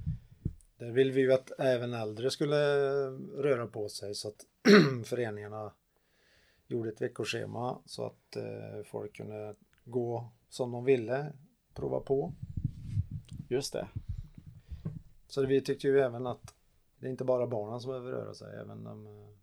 Där 0.77 0.91
vill 0.91 1.11
vi 1.11 1.21
ju 1.21 1.33
att 1.33 1.51
även 1.59 1.93
äldre 1.93 2.31
skulle 2.31 2.55
röra 3.37 3.67
på 3.67 3.89
sig 3.89 4.15
så 4.15 4.27
att 4.27 4.45
föreningarna 5.05 5.71
gjorde 6.67 6.89
ett 6.89 7.01
veckoschema 7.01 7.77
så 7.85 8.05
att 8.05 8.35
eh, 8.35 8.83
folk 8.85 9.15
kunde 9.15 9.55
gå 9.85 10.29
som 10.49 10.71
de 10.71 10.85
ville, 10.85 11.33
prova 11.73 11.99
på. 11.99 12.33
Just 13.49 13.73
det. 13.73 13.87
Så 15.27 15.45
vi 15.45 15.61
tyckte 15.61 15.87
ju 15.87 15.99
även 15.99 16.27
att 16.27 16.55
det 16.99 17.07
är 17.07 17.11
inte 17.11 17.23
bara 17.23 17.47
barnen 17.47 17.79
som 17.79 17.91
behöver 17.91 18.11
röra 18.11 18.33
sig, 18.33 18.59
även 18.59 18.83
de 18.83 19.07
eh, 19.07 19.33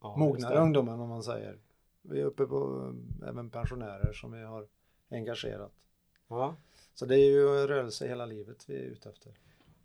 Ja, 0.00 0.16
mognare 0.16 0.58
ungdomarna 0.58 1.02
om 1.02 1.08
man 1.08 1.22
säger. 1.22 1.58
Vi 2.08 2.20
är 2.20 2.24
uppe 2.24 2.46
på 2.46 2.92
eh, 3.22 3.28
även 3.28 3.50
pensionärer 3.50 4.12
som 4.12 4.32
vi 4.32 4.42
har 4.42 4.66
engagerat. 5.10 5.72
Ja. 6.28 6.56
Så 6.94 7.06
det 7.06 7.14
är 7.14 7.30
ju 7.30 7.66
rörelse 7.66 8.08
hela 8.08 8.26
livet 8.26 8.64
vi 8.68 8.76
är 8.76 8.82
ute 8.82 9.08
efter. 9.08 9.32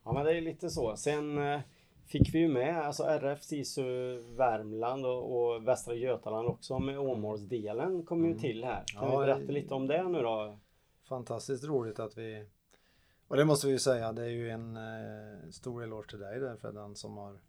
ja, 0.04 0.14
men 0.14 0.26
det 0.26 0.38
är 0.38 0.42
lite 0.42 0.70
så. 0.70 0.98
Sen 0.98 1.38
eh, 1.38 1.62
fick 2.06 2.34
vi 2.36 2.40
ju 2.40 2.48
med 2.48 2.78
alltså 2.78 3.04
RF, 3.04 3.44
SISU, 3.44 4.18
Värmland 4.18 5.06
och, 5.06 5.54
och 5.56 5.68
Västra 5.68 5.94
Götaland 5.96 6.48
också 6.48 6.80
med 6.80 7.00
Åmålsdelen 7.00 8.06
kom 8.06 8.26
ju 8.26 8.40
till 8.40 8.64
här. 8.64 8.84
Kan 8.88 9.04
Ja, 9.04 9.20
vi 9.20 9.26
berätta 9.26 9.52
lite 9.52 9.74
om 9.74 9.88
det 9.88 10.04
nu 10.04 10.22
då? 10.22 10.60
Fantastiskt 11.10 11.64
roligt 11.64 12.00
att 12.00 12.18
vi 12.18 12.46
och 13.28 13.38
det 13.38 13.46
måste 13.46 13.68
vi 13.68 13.74
ju 13.74 13.80
säga, 13.80 14.14
det 14.14 14.24
är 14.24 14.30
ju 14.30 14.50
en 14.50 14.78
eh, 14.78 15.50
stor 15.50 15.84
eloge 15.84 16.10
till 16.10 16.20
dig 16.20 16.40
där 16.40 16.56
Freddan 16.56 16.96
som 16.96 17.18
har 17.18 17.40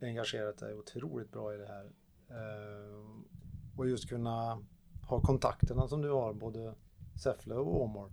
engagerat 0.00 0.58
dig 0.58 0.74
otroligt 0.74 1.32
bra 1.32 1.54
i 1.54 1.56
det 1.56 1.66
här. 1.66 1.84
Eh, 2.30 3.04
och 3.76 3.88
just 3.88 4.08
kunna 4.08 4.62
ha 5.08 5.20
kontakterna 5.20 5.88
som 5.88 6.02
du 6.02 6.10
har, 6.10 6.32
både 6.32 6.74
Säffle 7.22 7.54
och 7.54 7.82
Åmål. 7.82 8.10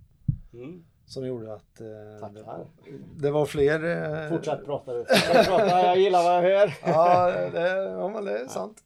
Mm. 0.53 0.85
Som 1.05 1.27
gjorde 1.27 1.53
att 1.53 1.81
eh, 1.81 2.29
det, 2.33 2.43
var, 2.43 2.65
det 3.17 3.31
var 3.31 3.45
fler... 3.45 3.83
Eh, 4.23 4.29
Fortsätt 4.29 4.65
prata 4.65 4.93
du. 4.93 5.05
Prata, 5.45 5.69
jag 5.85 5.99
gillar 5.99 6.23
vad 6.23 6.35
jag 6.35 6.41
hör. 6.41 6.73
Ja, 6.85 7.31
det, 7.51 7.69
ja, 7.83 8.07
men 8.09 8.25
det 8.25 8.39
är 8.39 8.47
sant. 8.47 8.77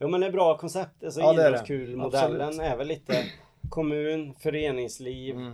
Jo 0.00 0.08
men 0.08 0.20
det 0.20 0.26
är 0.26 0.32
bra 0.32 0.58
koncept. 0.58 1.04
Alltså 1.04 1.20
Ja, 1.20 1.40
är 1.42 1.48
idrottskul-modellen 1.48 2.40
Absolut. 2.48 2.70
är 2.70 2.76
väl 2.76 2.86
lite 2.86 3.24
kommun, 3.68 4.34
föreningsliv, 4.34 5.34
Mm. 5.36 5.52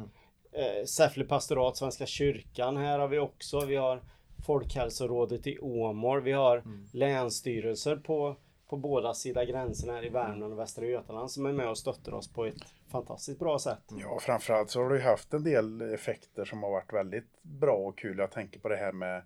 eh, 0.53 0.85
Säffle 0.87 1.25
pastorat, 1.25 1.77
Svenska 1.77 2.07
kyrkan 2.07 2.77
här 2.77 2.99
har 2.99 3.09
vi 3.09 3.19
också. 3.19 3.61
Vi 3.61 3.77
har 3.77 4.03
Folkhälsorådet 4.47 5.47
i 5.47 5.59
Åmål. 5.59 6.21
Vi 6.23 6.33
har 6.33 6.57
Mm. 6.59 6.87
länsstyrelser 6.93 7.97
på, 7.97 8.37
på 8.73 8.77
båda 8.77 9.15
sidor 9.15 9.43
gränsen 9.45 9.91
här 9.91 10.05
i 10.05 10.09
Värmland 10.09 10.53
och 10.53 10.59
Västra 10.59 10.87
Götaland 10.87 11.31
som 11.31 11.47
är 11.47 11.53
med 11.53 11.69
och 11.69 11.79
stöttar 11.79 12.15
oss 12.15 12.33
på 12.33 12.47
ett 12.47 12.65
fantastiskt 12.89 13.39
bra 13.39 13.59
sätt. 13.59 13.83
Ja, 14.01 14.19
framförallt 14.21 14.71
så 14.71 14.83
har 14.83 14.91
du 14.91 14.97
ju 14.97 15.03
haft 15.03 15.35
en 15.35 15.45
del 15.45 15.83
effekter 15.83 16.45
som 16.45 16.63
har 16.63 16.71
varit 16.71 16.93
väldigt 16.93 17.43
bra 17.43 17.75
och 17.77 17.99
kul. 17.99 18.19
Jag 18.19 18.31
tänker 18.31 18.61
på 18.61 18.69
det 18.69 18.77
här 18.77 18.93
med 18.93 19.17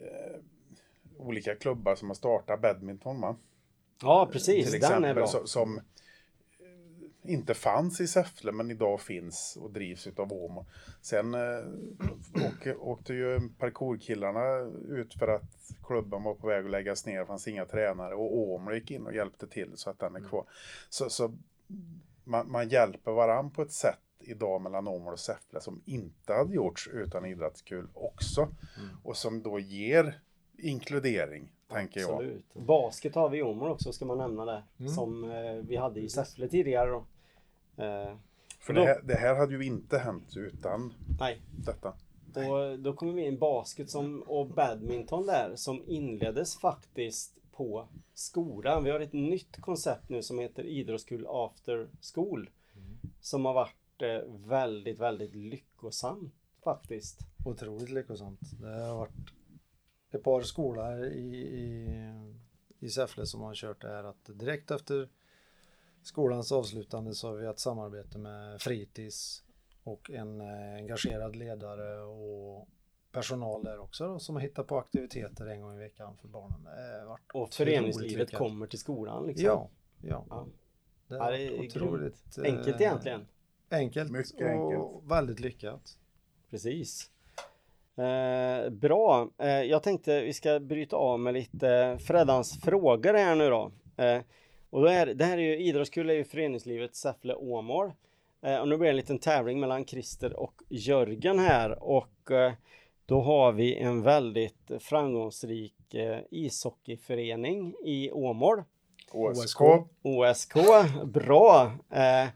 eh, 0.00 0.38
olika 1.18 1.54
klubbar 1.54 1.94
som 1.94 2.08
har 2.10 2.14
startat 2.14 2.60
badminton. 2.60 3.20
Va? 3.20 3.36
Ja 4.02 4.28
precis, 4.32 4.70
Till 4.70 4.80
den 4.80 5.04
är 5.04 5.14
bra. 5.14 5.26
som 5.26 5.80
inte 7.22 7.54
fanns 7.54 8.00
i 8.00 8.06
Säffle 8.06 8.52
men 8.52 8.70
idag 8.70 9.00
finns 9.00 9.58
och 9.60 9.70
drivs 9.70 10.06
utav 10.06 10.32
Åmo. 10.32 10.66
Sen 11.00 11.34
eh, 11.34 11.64
åk, 12.46 12.66
åkte 12.78 13.14
ju 13.14 13.40
parkourkillarna 13.58 14.70
ut 14.88 15.14
för 15.14 15.28
att 15.28 15.74
klubben 15.86 16.22
var 16.22 16.34
på 16.34 16.46
väg 16.46 16.64
att 16.64 16.70
läggas 16.70 17.06
ner, 17.06 17.20
det 17.20 17.26
fanns 17.26 17.48
inga 17.48 17.64
tränare 17.64 18.14
och 18.14 18.38
Åmo 18.38 18.72
gick 18.72 18.90
in 18.90 19.06
och 19.06 19.14
hjälpte 19.14 19.46
till 19.46 19.72
så 19.74 19.90
att 19.90 19.98
den 19.98 20.16
är 20.16 20.28
kvar. 20.28 20.44
Så, 20.88 21.10
så 21.10 21.32
man, 22.24 22.50
man 22.50 22.68
hjälper 22.68 23.12
varann 23.12 23.50
på 23.50 23.62
ett 23.62 23.72
sätt 23.72 23.98
idag 24.18 24.60
mellan 24.60 24.88
Åmål 24.88 25.12
och 25.12 25.20
Säffle 25.20 25.60
som 25.60 25.82
inte 25.84 26.32
hade 26.32 26.54
gjorts 26.54 26.88
utan 26.92 27.26
idrottskul 27.26 27.88
också. 27.94 28.48
Och 29.02 29.16
som 29.16 29.42
då 29.42 29.58
ger 29.58 30.20
inkludering, 30.58 31.52
tänker 31.72 32.00
jag. 32.00 32.10
Absolut. 32.10 32.54
Basket 32.54 33.14
har 33.14 33.28
vi 33.28 33.38
i 33.38 33.42
Åmål 33.42 33.70
också 33.70 33.92
ska 33.92 34.04
man 34.04 34.18
nämna 34.18 34.44
det. 34.44 34.62
Mm. 34.78 34.92
Som 34.92 35.24
eh, 35.24 35.54
vi 35.68 35.76
hade 35.76 36.00
i 36.00 36.08
Säffle 36.08 36.48
tidigare 36.48 36.90
då. 36.90 37.04
Eh, 37.76 38.16
För 38.58 38.72
Då- 38.72 38.80
det 38.80 38.86
här, 38.86 39.02
det 39.02 39.14
här 39.14 39.34
hade 39.34 39.54
ju 39.54 39.64
inte 39.64 39.98
hänt 39.98 40.36
utan 40.36 40.94
nej, 41.20 41.40
detta. 41.64 41.94
Och 42.34 42.78
då 42.78 42.92
kommer 42.92 43.12
vi 43.12 43.26
in 43.26 43.38
basket 43.38 43.90
som, 43.90 44.22
och 44.22 44.46
badminton 44.46 45.26
där 45.26 45.52
som 45.56 45.82
inleddes 45.86 46.56
faktiskt 46.56 47.38
på 47.52 47.88
skolan. 48.14 48.84
Vi 48.84 48.90
har 48.90 49.00
ett 49.00 49.12
nytt 49.12 49.60
koncept 49.60 50.08
nu 50.08 50.22
som 50.22 50.38
heter 50.38 50.64
idrottskul 50.64 51.26
after 51.28 51.88
school. 52.14 52.50
Som 53.20 53.44
har 53.44 53.54
varit 53.54 54.02
eh, 54.02 54.32
väldigt, 54.48 54.98
väldigt 54.98 55.34
lyckosamt 55.34 56.34
faktiskt. 56.64 57.18
Otroligt 57.44 57.90
lyckosamt. 57.90 58.40
Det 58.60 58.84
har 58.84 58.94
varit 58.96 59.14
ett 60.10 60.22
par 60.22 60.42
skolor 60.42 61.04
i, 61.04 61.36
i, 61.36 61.88
i 62.78 62.88
Säffle 62.90 63.26
som 63.26 63.40
har 63.40 63.54
kört 63.54 63.80
det 63.82 63.88
här 63.88 64.04
att 64.04 64.24
direkt 64.38 64.70
efter 64.70 65.08
skolans 66.02 66.52
avslutande 66.52 67.14
så 67.14 67.28
har 67.28 67.34
vi 67.34 67.46
ett 67.46 67.58
samarbete 67.58 68.18
med 68.18 68.60
fritids 68.60 69.44
och 69.84 70.10
en 70.10 70.40
eh, 70.40 70.74
engagerad 70.76 71.36
ledare 71.36 72.02
och 72.02 72.68
personal 73.12 73.64
där 73.64 73.78
också 73.78 74.08
då, 74.08 74.18
som 74.18 74.34
har 74.36 74.42
hittat 74.42 74.66
på 74.66 74.78
aktiviteter 74.78 75.46
en 75.46 75.60
gång 75.60 75.74
i 75.74 75.78
veckan 75.78 76.16
för 76.20 76.28
barnen. 76.28 76.64
Det 76.64 76.98
har 77.00 77.06
varit 77.06 77.30
Och 77.34 77.54
föreningslivet 77.54 78.34
kommer 78.34 78.66
till 78.66 78.78
skolan 78.78 79.26
liksom. 79.26 79.46
Ja, 79.46 79.70
ja. 80.02 80.26
Ja. 80.30 80.46
Det 81.08 81.14
Ja, 81.16 81.24
har 81.24 81.32
det 81.32 81.38
är 81.38 81.60
otroligt 81.66 82.38
eh, 82.38 82.44
Enkelt 82.44 82.80
egentligen. 82.80 83.26
Enkelt 83.70 84.10
Mycket 84.10 84.34
och 84.40 84.48
enkelt. 84.48 85.10
väldigt 85.12 85.40
lyckat. 85.40 85.98
Precis. 86.50 87.10
Eh, 87.96 88.70
bra. 88.70 89.30
Eh, 89.38 89.48
jag 89.48 89.82
tänkte 89.82 90.20
vi 90.20 90.32
ska 90.32 90.60
bryta 90.60 90.96
av 90.96 91.20
med 91.20 91.34
lite 91.34 91.98
Freddans 92.00 92.60
frågor 92.60 93.14
här 93.14 93.34
nu 93.34 93.50
då. 93.50 93.72
Eh, 93.96 94.22
och 94.72 94.82
då 94.82 94.88
är, 94.88 95.06
det 95.06 95.24
här 95.24 95.38
är 95.38 95.42
ju 95.42 95.58
idrottskul 95.58 96.10
är 96.10 96.14
ju 96.14 96.24
föreningslivet 96.24 96.96
Säffle 96.96 97.34
Åmål. 97.34 97.92
Eh, 98.42 98.58
och 98.58 98.68
nu 98.68 98.76
blir 98.76 98.86
det 98.86 98.92
en 98.92 98.96
liten 98.96 99.18
tävling 99.18 99.60
mellan 99.60 99.84
Christer 99.84 100.40
och 100.40 100.62
Jörgen 100.68 101.38
här 101.38 101.82
och 101.82 102.30
eh, 102.30 102.52
då 103.06 103.20
har 103.20 103.52
vi 103.52 103.76
en 103.76 104.02
väldigt 104.02 104.70
framgångsrik 104.80 105.94
eh, 105.94 106.18
ishockeyförening 106.30 107.74
i 107.84 108.10
Åmål. 108.10 108.62
OSK. 109.12 109.60
OSK, 110.02 110.54
bra! 111.04 111.72
Eh, 111.90 112.28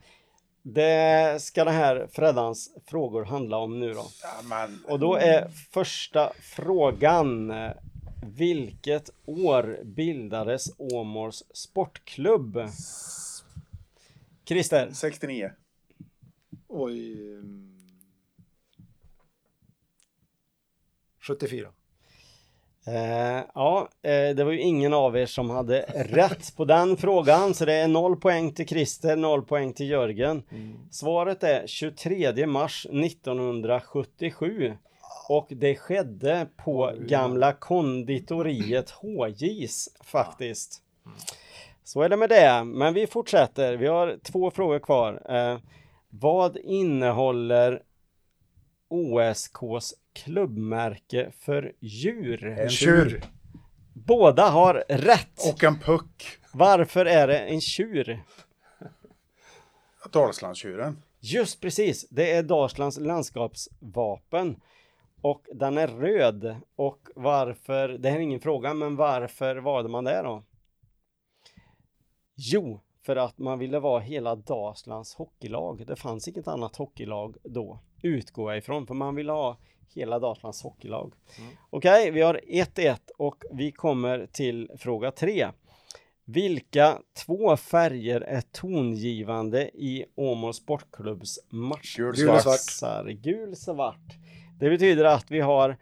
det 0.63 1.43
ska 1.43 1.65
det 1.65 1.71
här 1.71 2.09
Freddans 2.13 2.71
frågor 2.87 3.25
handla 3.25 3.57
om 3.57 3.81
nu 3.81 3.93
då. 3.93 4.05
Ja, 4.23 4.43
men, 4.49 4.85
Och 4.89 4.99
då 4.99 5.15
är 5.15 5.49
första 5.71 6.33
frågan 6.41 7.51
eh, 7.51 7.71
Vilket 8.27 9.11
år 9.27 9.81
bildades 9.85 10.67
Åmåls 10.79 11.45
sportklubb? 11.53 12.69
Christer? 14.45 14.91
69. 14.93 15.51
Oj. 16.69 17.13
mm, 17.33 17.77
74. 21.27 21.69
Eh, 22.87 23.45
ja, 23.55 23.89
eh, 24.03 24.35
det 24.35 24.45
var 24.45 24.53
ju 24.53 24.61
ingen 24.61 24.95
av 24.95 25.17
er 25.17 25.27
som 25.27 25.51
hade 25.51 25.81
rätt 25.95 26.57
på 26.57 26.65
den 26.65 26.97
frågan 26.97 27.55
så 27.55 27.65
det 27.65 27.75
är 27.75 27.89
noll 27.89 28.17
poäng 28.17 28.53
till 28.53 28.69
Christer, 28.69 29.17
noll 29.17 29.43
poäng 29.43 29.73
till 29.73 29.89
Jörgen. 29.89 30.43
Svaret 30.91 31.43
är 31.43 31.67
23 31.67 32.47
mars 32.47 32.87
1977 32.91 34.77
och 35.29 35.47
det 35.51 35.77
skedde 35.77 36.49
på 36.57 36.95
gamla 36.99 37.53
konditoriet 37.53 38.91
HJs 38.91 39.89
faktiskt. 40.05 40.83
Så 41.85 42.03
är 42.03 42.09
det 42.09 42.17
med 42.17 42.29
det, 42.29 42.65
men 42.65 42.95
vi 42.95 43.07
fortsätter. 43.07 43.77
Vi 43.77 43.87
har 43.87 44.19
två 44.23 44.51
frågor 44.51 44.79
kvar. 44.79 45.23
Eh, 45.29 45.59
vad 46.09 46.57
innehåller 46.57 47.83
OSKs 48.89 49.95
klubbmärke 50.13 51.33
för 51.41 51.73
djur? 51.81 52.45
En 52.45 52.71
tjur. 52.71 53.25
Båda 53.93 54.49
har 54.49 54.85
rätt. 54.89 55.53
Och 55.53 55.65
en 55.65 55.79
puck. 55.79 56.39
Varför 56.53 57.07
är 57.07 57.27
det 57.27 57.39
en 57.39 57.61
tjur? 57.61 58.23
Dalslandstjuren. 60.13 61.03
Just 61.21 61.61
precis, 61.61 62.09
det 62.11 62.33
är 62.33 62.43
Dalslands 62.43 62.99
landskapsvapen. 62.99 64.61
Och 65.27 65.47
den 65.53 65.79
är 65.79 65.89
röd. 65.89 66.57
Och 66.77 67.09
varför, 67.15 67.89
det 67.89 68.11
här 68.11 68.17
är 68.17 68.21
ingen 68.21 68.41
fråga, 68.41 68.75
men 68.75 68.97
varför 68.97 69.57
valde 69.57 69.89
man 69.89 70.05
det 70.05 70.23
då? 70.23 70.43
Jo, 72.35 72.81
för 73.07 73.17
att 73.17 73.39
man 73.39 73.59
ville 73.59 73.79
vara 73.79 74.01
hela 74.01 74.35
Dalslands 74.35 75.15
hockeylag. 75.15 75.87
Det 75.87 75.97
fanns 75.97 76.29
inget 76.29 76.49
annat 76.49 76.77
hockeylag 76.77 77.37
då, 77.43 77.79
utgår 78.03 78.51
jag 78.51 78.59
ifrån, 78.59 78.87
för 78.87 78.95
man 78.95 79.15
ville 79.15 79.33
ha 79.33 79.59
hela 79.95 80.19
Dalslands 80.19 80.63
hockeylag. 80.63 81.15
Mm. 81.39 81.53
Okej, 81.71 82.01
okay, 82.01 82.11
vi 82.11 82.21
har 82.21 82.41
1-1 82.47 82.97
och 83.19 83.45
vi 83.51 83.73
kommer 83.73 84.27
till 84.33 84.71
fråga 84.79 85.11
3. 85.11 85.49
Vilka 86.25 86.99
två 87.27 87.57
färger 87.57 88.21
är 88.21 88.41
tongivande 88.41 89.71
i 89.75 90.05
Åmål 90.15 90.55
Sportklubbs 90.55 91.39
match? 91.49 91.97
Gul 91.97 92.29
och 92.31 92.41
svart. 92.41 93.07
Gul 93.07 93.57
svart. 93.57 94.17
Det 94.59 94.71
betyder 94.71 95.05
att 95.05 95.31
vi 95.31 95.41
har 95.41 95.77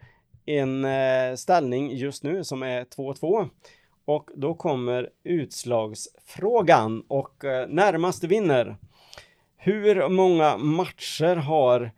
en 0.45 0.85
eh, 0.85 1.35
ställning 1.35 1.91
just 1.95 2.23
nu 2.23 2.43
som 2.43 2.63
är 2.63 2.85
2-2. 2.85 3.49
Och 4.05 4.29
då 4.35 4.53
kommer 4.53 5.09
utslagsfrågan 5.23 7.03
och 7.07 7.45
eh, 7.45 7.67
närmast 7.67 8.23
vinner. 8.23 8.77
Hur 9.57 10.09
många 10.09 10.57
matcher 10.57 11.35
har 11.35 11.91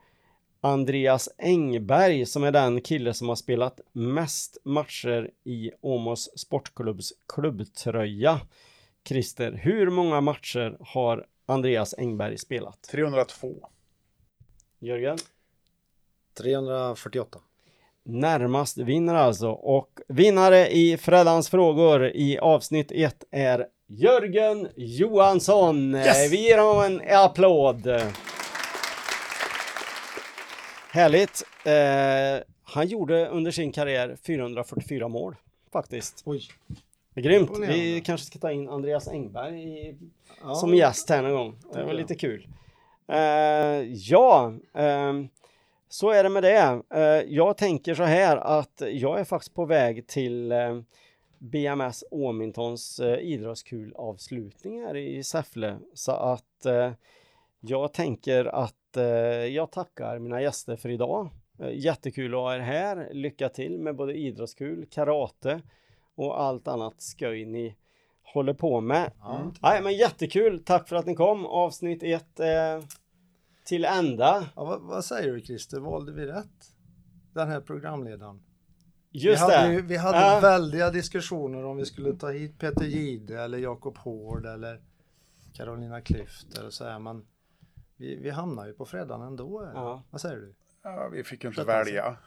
Andreas 0.61 1.29
Engberg 1.37 2.25
som 2.25 2.43
är 2.43 2.51
den 2.51 2.81
kille 2.81 3.13
som 3.13 3.29
har 3.29 3.35
spelat 3.35 3.79
mest 3.91 4.57
matcher 4.63 5.31
i 5.43 5.71
Åmåls 5.81 6.29
Sportklubbs 6.35 7.13
klubbtröja. 7.33 8.39
Christer, 9.07 9.51
hur 9.51 9.89
många 9.89 10.21
matcher 10.21 10.77
har 10.79 11.25
Andreas 11.45 11.95
Engberg 11.97 12.37
spelat? 12.37 12.81
302. 12.81 13.69
Jörgen? 14.79 15.17
348. 16.37 17.39
Närmast 18.03 18.77
vinner 18.77 19.15
alltså 19.15 19.49
och 19.49 19.89
vinnare 20.07 20.67
i 20.67 20.97
Freddans 20.97 21.49
frågor 21.49 22.05
i 22.05 22.37
avsnitt 22.39 22.91
1 22.91 23.23
är 23.31 23.65
Jörgen 23.87 24.67
Johansson. 24.75 25.95
Yes! 25.95 26.31
Vi 26.31 26.47
ger 26.47 26.57
honom 26.57 26.83
en 26.83 27.17
applåd. 27.17 27.87
Härligt. 30.91 31.43
Eh, 31.65 32.43
han 32.63 32.87
gjorde 32.87 33.27
under 33.27 33.51
sin 33.51 33.71
karriär 33.71 34.17
444 34.27 35.07
mål 35.07 35.35
faktiskt. 35.73 36.23
Oj. 36.25 36.41
Grymt. 37.15 37.51
Vi 37.59 38.01
kanske 38.05 38.27
ska 38.27 38.39
ta 38.39 38.51
in 38.51 38.69
Andreas 38.69 39.07
Engberg 39.07 39.63
i, 39.63 39.97
ja. 40.41 40.55
som 40.55 40.75
gäst 40.75 41.09
här 41.09 41.21
någon 41.21 41.33
gång. 41.33 41.55
Det 41.73 41.83
var 41.83 41.93
lite 41.93 42.15
kul. 42.15 42.47
Eh, 43.07 43.17
ja, 43.93 44.53
eh, 44.73 45.13
så 45.89 46.09
är 46.09 46.23
det 46.23 46.29
med 46.29 46.43
det. 46.43 46.81
Eh, 46.93 47.33
jag 47.33 47.57
tänker 47.57 47.95
så 47.95 48.03
här 48.03 48.37
att 48.37 48.81
jag 48.91 49.19
är 49.19 49.23
faktiskt 49.23 49.53
på 49.53 49.65
väg 49.65 50.07
till 50.07 50.51
eh, 50.51 50.79
BMS 51.37 52.03
Åmintons 52.11 52.99
eh, 52.99 53.19
idrottskul 53.19 53.93
avslutning 53.95 54.83
här 54.83 54.95
i 54.95 55.23
Säffle. 55.23 55.77
Så 55.93 56.11
att 56.11 56.43
jag 57.59 57.93
tänker 57.93 58.45
att 58.45 58.73
jag 59.49 59.71
tackar 59.71 60.19
mina 60.19 60.41
gäster 60.41 60.75
för 60.75 60.89
idag. 60.89 61.29
Jättekul 61.71 62.33
att 62.33 62.39
ha 62.39 62.55
er 62.55 62.59
här. 62.59 63.09
Lycka 63.13 63.49
till 63.49 63.79
med 63.79 63.95
både 63.95 64.13
idrottskul, 64.13 64.85
karate 64.91 65.61
och 66.15 66.41
allt 66.41 66.67
annat 66.67 67.01
skoj 67.01 67.45
ni 67.45 67.75
håller 68.23 68.53
på 68.53 68.81
med. 68.81 69.11
Mm. 69.25 69.53
Nej, 69.61 69.81
men 69.81 69.93
jättekul. 69.93 70.63
Tack 70.63 70.89
för 70.89 70.95
att 70.95 71.05
ni 71.05 71.15
kom. 71.15 71.45
Avsnitt 71.45 72.03
1 72.03 72.39
eh, 72.39 72.45
till 73.67 73.85
ända. 73.85 74.49
Ja, 74.55 74.65
vad, 74.65 74.81
vad, 74.81 75.05
säger 75.05 75.33
du 75.33 75.41
Christer, 75.41 75.79
valde 75.79 76.11
vi 76.11 76.25
rätt? 76.25 76.75
Den 77.33 77.47
här 77.47 77.61
programledaren. 77.61 78.39
Just 79.11 79.43
vi 79.43 79.47
det. 79.47 79.57
Hade, 79.57 79.81
vi 79.81 79.97
hade 79.97 80.17
ja. 80.17 80.39
väldiga 80.39 80.89
diskussioner 80.89 81.65
om 81.65 81.77
vi 81.77 81.85
skulle 81.85 82.15
ta 82.15 82.29
hit 82.29 82.59
Peter 82.59 82.85
Gide 82.85 83.41
eller 83.41 83.57
Jakob 83.57 83.97
Hård 83.97 84.45
eller 84.45 84.81
Carolina 85.53 85.99
Klüft 85.99 86.59
eller 86.59 86.69
så 86.69 86.85
här, 86.85 86.99
men 86.99 87.25
vi, 87.97 88.15
vi 88.15 88.29
hamnar 88.29 88.67
ju 88.67 88.73
på 88.73 88.85
fredagen 88.85 89.27
ändå. 89.27 89.71
Ja. 89.73 90.03
Vad 90.09 90.21
säger 90.21 90.35
du? 90.35 90.55
Ja, 90.83 91.09
vi 91.13 91.23
fick 91.23 91.45
inte 91.45 91.63
välja. 91.63 92.17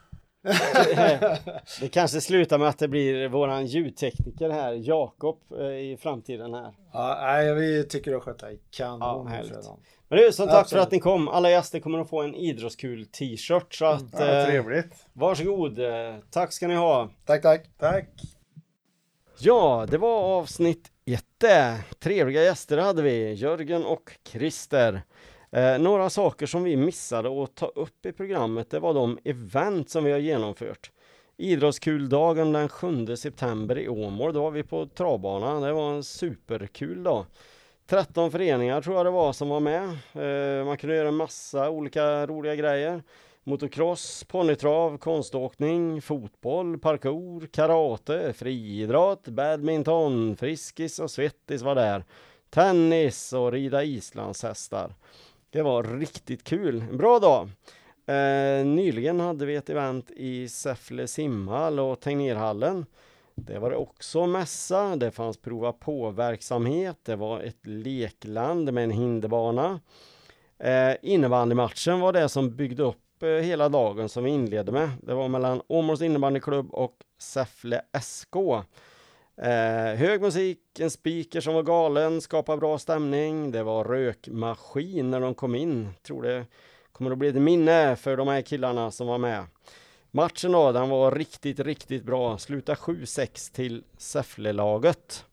Det 1.80 1.88
kanske 1.92 2.20
slutar 2.20 2.58
med 2.58 2.68
att 2.68 2.78
det 2.78 2.88
blir 2.88 3.28
våran 3.28 3.66
ljudtekniker 3.66 4.50
här, 4.50 4.72
Jakob, 4.72 5.38
eh, 5.58 5.66
i 5.66 5.98
framtiden 6.00 6.54
här. 6.54 6.74
Ja, 6.92 7.18
nej, 7.22 7.54
vi 7.54 7.84
tycker 7.84 8.16
att 8.16 8.22
sköta 8.22 8.52
i 8.52 8.60
kanon. 8.70 9.30
Ja, 9.32 9.78
men 10.08 10.18
du, 10.18 10.32
som 10.32 10.46
tack 10.46 10.56
Absolut. 10.56 10.70
för 10.70 10.86
att 10.86 10.92
ni 10.92 10.98
kom. 10.98 11.28
Alla 11.28 11.50
gäster 11.50 11.80
kommer 11.80 11.98
att 11.98 12.08
få 12.10 12.22
en 12.22 12.34
idrottskul 12.34 13.06
t-shirt. 13.06 13.74
Så 13.74 13.84
att... 13.84 14.04
Ja, 14.12 14.26
eh, 14.26 14.46
trevligt. 14.46 15.06
Varsågod. 15.12 15.78
Eh, 15.78 16.16
tack 16.30 16.52
ska 16.52 16.68
ni 16.68 16.74
ha. 16.74 17.10
Tack, 17.26 17.42
tack. 17.42 17.66
Tack. 17.78 18.08
Ja, 19.38 19.86
det 19.90 19.98
var 19.98 20.22
avsnitt 20.22 20.90
ett. 21.06 21.24
Trevliga 21.98 22.42
gäster 22.42 22.78
hade 22.78 23.02
vi, 23.02 23.32
Jörgen 23.32 23.84
och 23.84 24.12
Christer. 24.28 25.02
Eh, 25.52 25.78
några 25.78 26.10
saker 26.10 26.46
som 26.46 26.64
vi 26.64 26.76
missade 26.76 27.42
att 27.42 27.54
ta 27.54 27.66
upp 27.66 28.06
i 28.06 28.12
programmet, 28.12 28.70
det 28.70 28.78
var 28.78 28.94
de 28.94 29.18
event 29.24 29.90
som 29.90 30.04
vi 30.04 30.12
har 30.12 30.18
genomfört. 30.18 30.90
Idrottskuldagen 31.36 32.52
den 32.52 32.68
7 32.68 33.16
september 33.16 33.78
i 33.78 33.88
Åmål, 33.88 34.32
då 34.32 34.42
var 34.42 34.50
vi 34.50 34.62
på 34.62 34.86
travbanan. 34.86 35.62
Det 35.62 35.72
var 35.72 35.92
en 35.92 36.04
superkul 36.04 37.02
dag. 37.02 37.26
13 37.86 38.30
föreningar 38.30 38.80
tror 38.80 38.96
jag 38.96 39.06
det 39.06 39.10
var 39.10 39.32
som 39.32 39.48
var 39.48 39.60
med. 39.60 39.84
Eh, 40.14 40.64
man 40.64 40.76
kunde 40.76 40.96
göra 40.96 41.08
en 41.08 41.16
massa 41.16 41.70
olika 41.70 42.26
roliga 42.26 42.54
grejer. 42.54 43.02
Motocross, 43.44 44.24
ponnytrav, 44.24 44.98
konståkning, 44.98 46.02
fotboll, 46.02 46.78
parkour, 46.78 47.46
karate, 47.46 48.32
friidrott, 48.32 49.28
badminton, 49.28 50.36
friskis 50.36 50.98
och 50.98 51.10
svettis 51.10 51.62
var 51.62 51.74
där. 51.74 52.04
Tennis 52.50 53.32
och 53.32 53.52
rida 53.52 53.84
islandshästar. 53.84 54.94
Det 55.52 55.62
var 55.62 55.82
riktigt 55.82 56.44
kul. 56.44 56.84
En 56.90 56.96
bra 56.96 57.18
dag. 57.18 57.48
Eh, 58.06 58.66
nyligen 58.66 59.20
hade 59.20 59.46
vi 59.46 59.54
ett 59.56 59.70
event 59.70 60.10
i 60.10 60.48
Säffle 60.48 61.06
simhall 61.06 61.80
och 61.80 62.00
Tegnérhallen. 62.00 62.86
Det 63.34 63.58
var 63.58 63.70
det 63.70 63.76
också 63.76 64.26
mässa, 64.26 64.96
det 64.96 65.10
fanns 65.10 65.36
prova 65.36 65.72
på-verksamhet, 65.72 66.96
det 67.02 67.16
var 67.16 67.40
ett 67.40 67.66
lekland 67.66 68.72
med 68.72 68.84
en 68.84 68.90
hinderbana. 68.90 69.80
Eh, 70.58 70.96
innebandymatchen 71.02 72.00
var 72.00 72.12
det 72.12 72.28
som 72.28 72.56
byggde 72.56 72.82
upp 72.82 73.22
eh, 73.22 73.28
hela 73.28 73.68
dagen 73.68 74.08
som 74.08 74.24
vi 74.24 74.30
inledde 74.30 74.72
med. 74.72 74.90
Det 75.02 75.14
var 75.14 75.28
mellan 75.28 75.62
Åmåls 75.66 76.02
innebandyklubb 76.02 76.70
och 76.74 76.96
Säffle 77.18 77.82
SK. 78.02 78.36
Eh, 79.42 79.94
hög 79.96 80.20
musik, 80.20 80.58
en 80.78 80.90
speaker 80.90 81.40
som 81.40 81.54
var 81.54 81.62
galen, 81.62 82.20
skapade 82.20 82.58
bra 82.58 82.78
stämning. 82.78 83.50
Det 83.50 83.62
var 83.62 83.84
rökmaskin 83.84 85.10
när 85.10 85.20
de 85.20 85.34
kom 85.34 85.54
in. 85.54 85.88
Tror 86.02 86.22
det 86.22 86.46
kommer 86.92 87.10
att 87.10 87.18
bli 87.18 87.28
ett 87.28 87.34
minne 87.34 87.96
för 87.96 88.16
de 88.16 88.28
här 88.28 88.42
killarna 88.42 88.90
som 88.90 89.06
var 89.06 89.18
med. 89.18 89.44
Matchen 90.10 90.52
då, 90.52 90.72
den 90.72 90.88
var 90.88 91.12
riktigt, 91.12 91.60
riktigt 91.60 92.04
bra. 92.04 92.38
Sluta 92.38 92.74
7-6 92.74 93.54
till 93.54 93.84
Säffle-laget. 93.98 95.24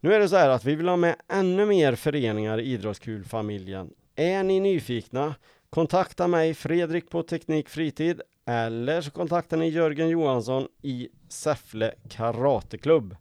Nu 0.00 0.14
är 0.14 0.20
det 0.20 0.28
så 0.28 0.36
här 0.36 0.48
att 0.48 0.64
vi 0.64 0.74
vill 0.74 0.88
ha 0.88 0.96
med 0.96 1.16
ännu 1.28 1.66
mer 1.66 1.94
föreningar 1.94 2.60
i 2.60 2.72
Idrottskulfamiljen. 2.72 3.90
Är 4.16 4.42
ni 4.42 4.60
nyfikna? 4.60 5.34
Kontakta 5.70 6.28
mig, 6.28 6.54
Fredrik 6.54 7.10
på 7.10 7.22
Teknik 7.22 7.68
Fritid, 7.68 8.20
eller 8.50 9.00
så 9.00 9.10
kontaktar 9.10 9.56
ni 9.56 9.68
Jörgen 9.68 10.08
Johansson 10.08 10.66
i 10.82 11.08
Säffle 11.28 11.94
Karateklubb. 12.08 13.16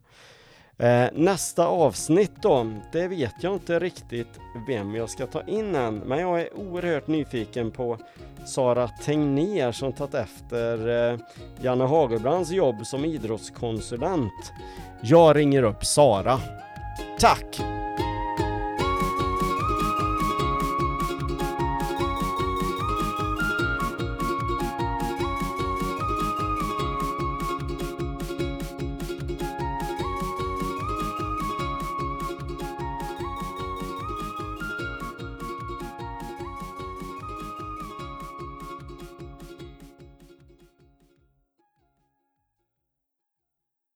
Eh, 0.77 1.09
nästa 1.13 1.67
avsnitt 1.67 2.31
då, 2.41 2.71
det 2.91 3.07
vet 3.07 3.43
jag 3.43 3.53
inte 3.53 3.79
riktigt 3.79 4.39
vem 4.67 4.95
jag 4.95 5.09
ska 5.09 5.27
ta 5.27 5.41
in 5.41 5.75
än, 5.75 5.95
men 5.95 6.19
jag 6.19 6.41
är 6.41 6.57
oerhört 6.57 7.07
nyfiken 7.07 7.71
på 7.71 7.97
Sara 8.45 8.87
Tegnér 8.87 9.71
som 9.71 9.93
tagit 9.93 10.13
efter 10.13 10.87
eh, 11.11 11.19
Janne 11.61 11.83
Hagerbrands 11.83 12.51
jobb 12.51 12.85
som 12.85 13.05
idrottskonsulent. 13.05 14.53
Jag 15.01 15.35
ringer 15.35 15.63
upp 15.63 15.85
Sara. 15.85 16.39
Tack! 17.19 17.78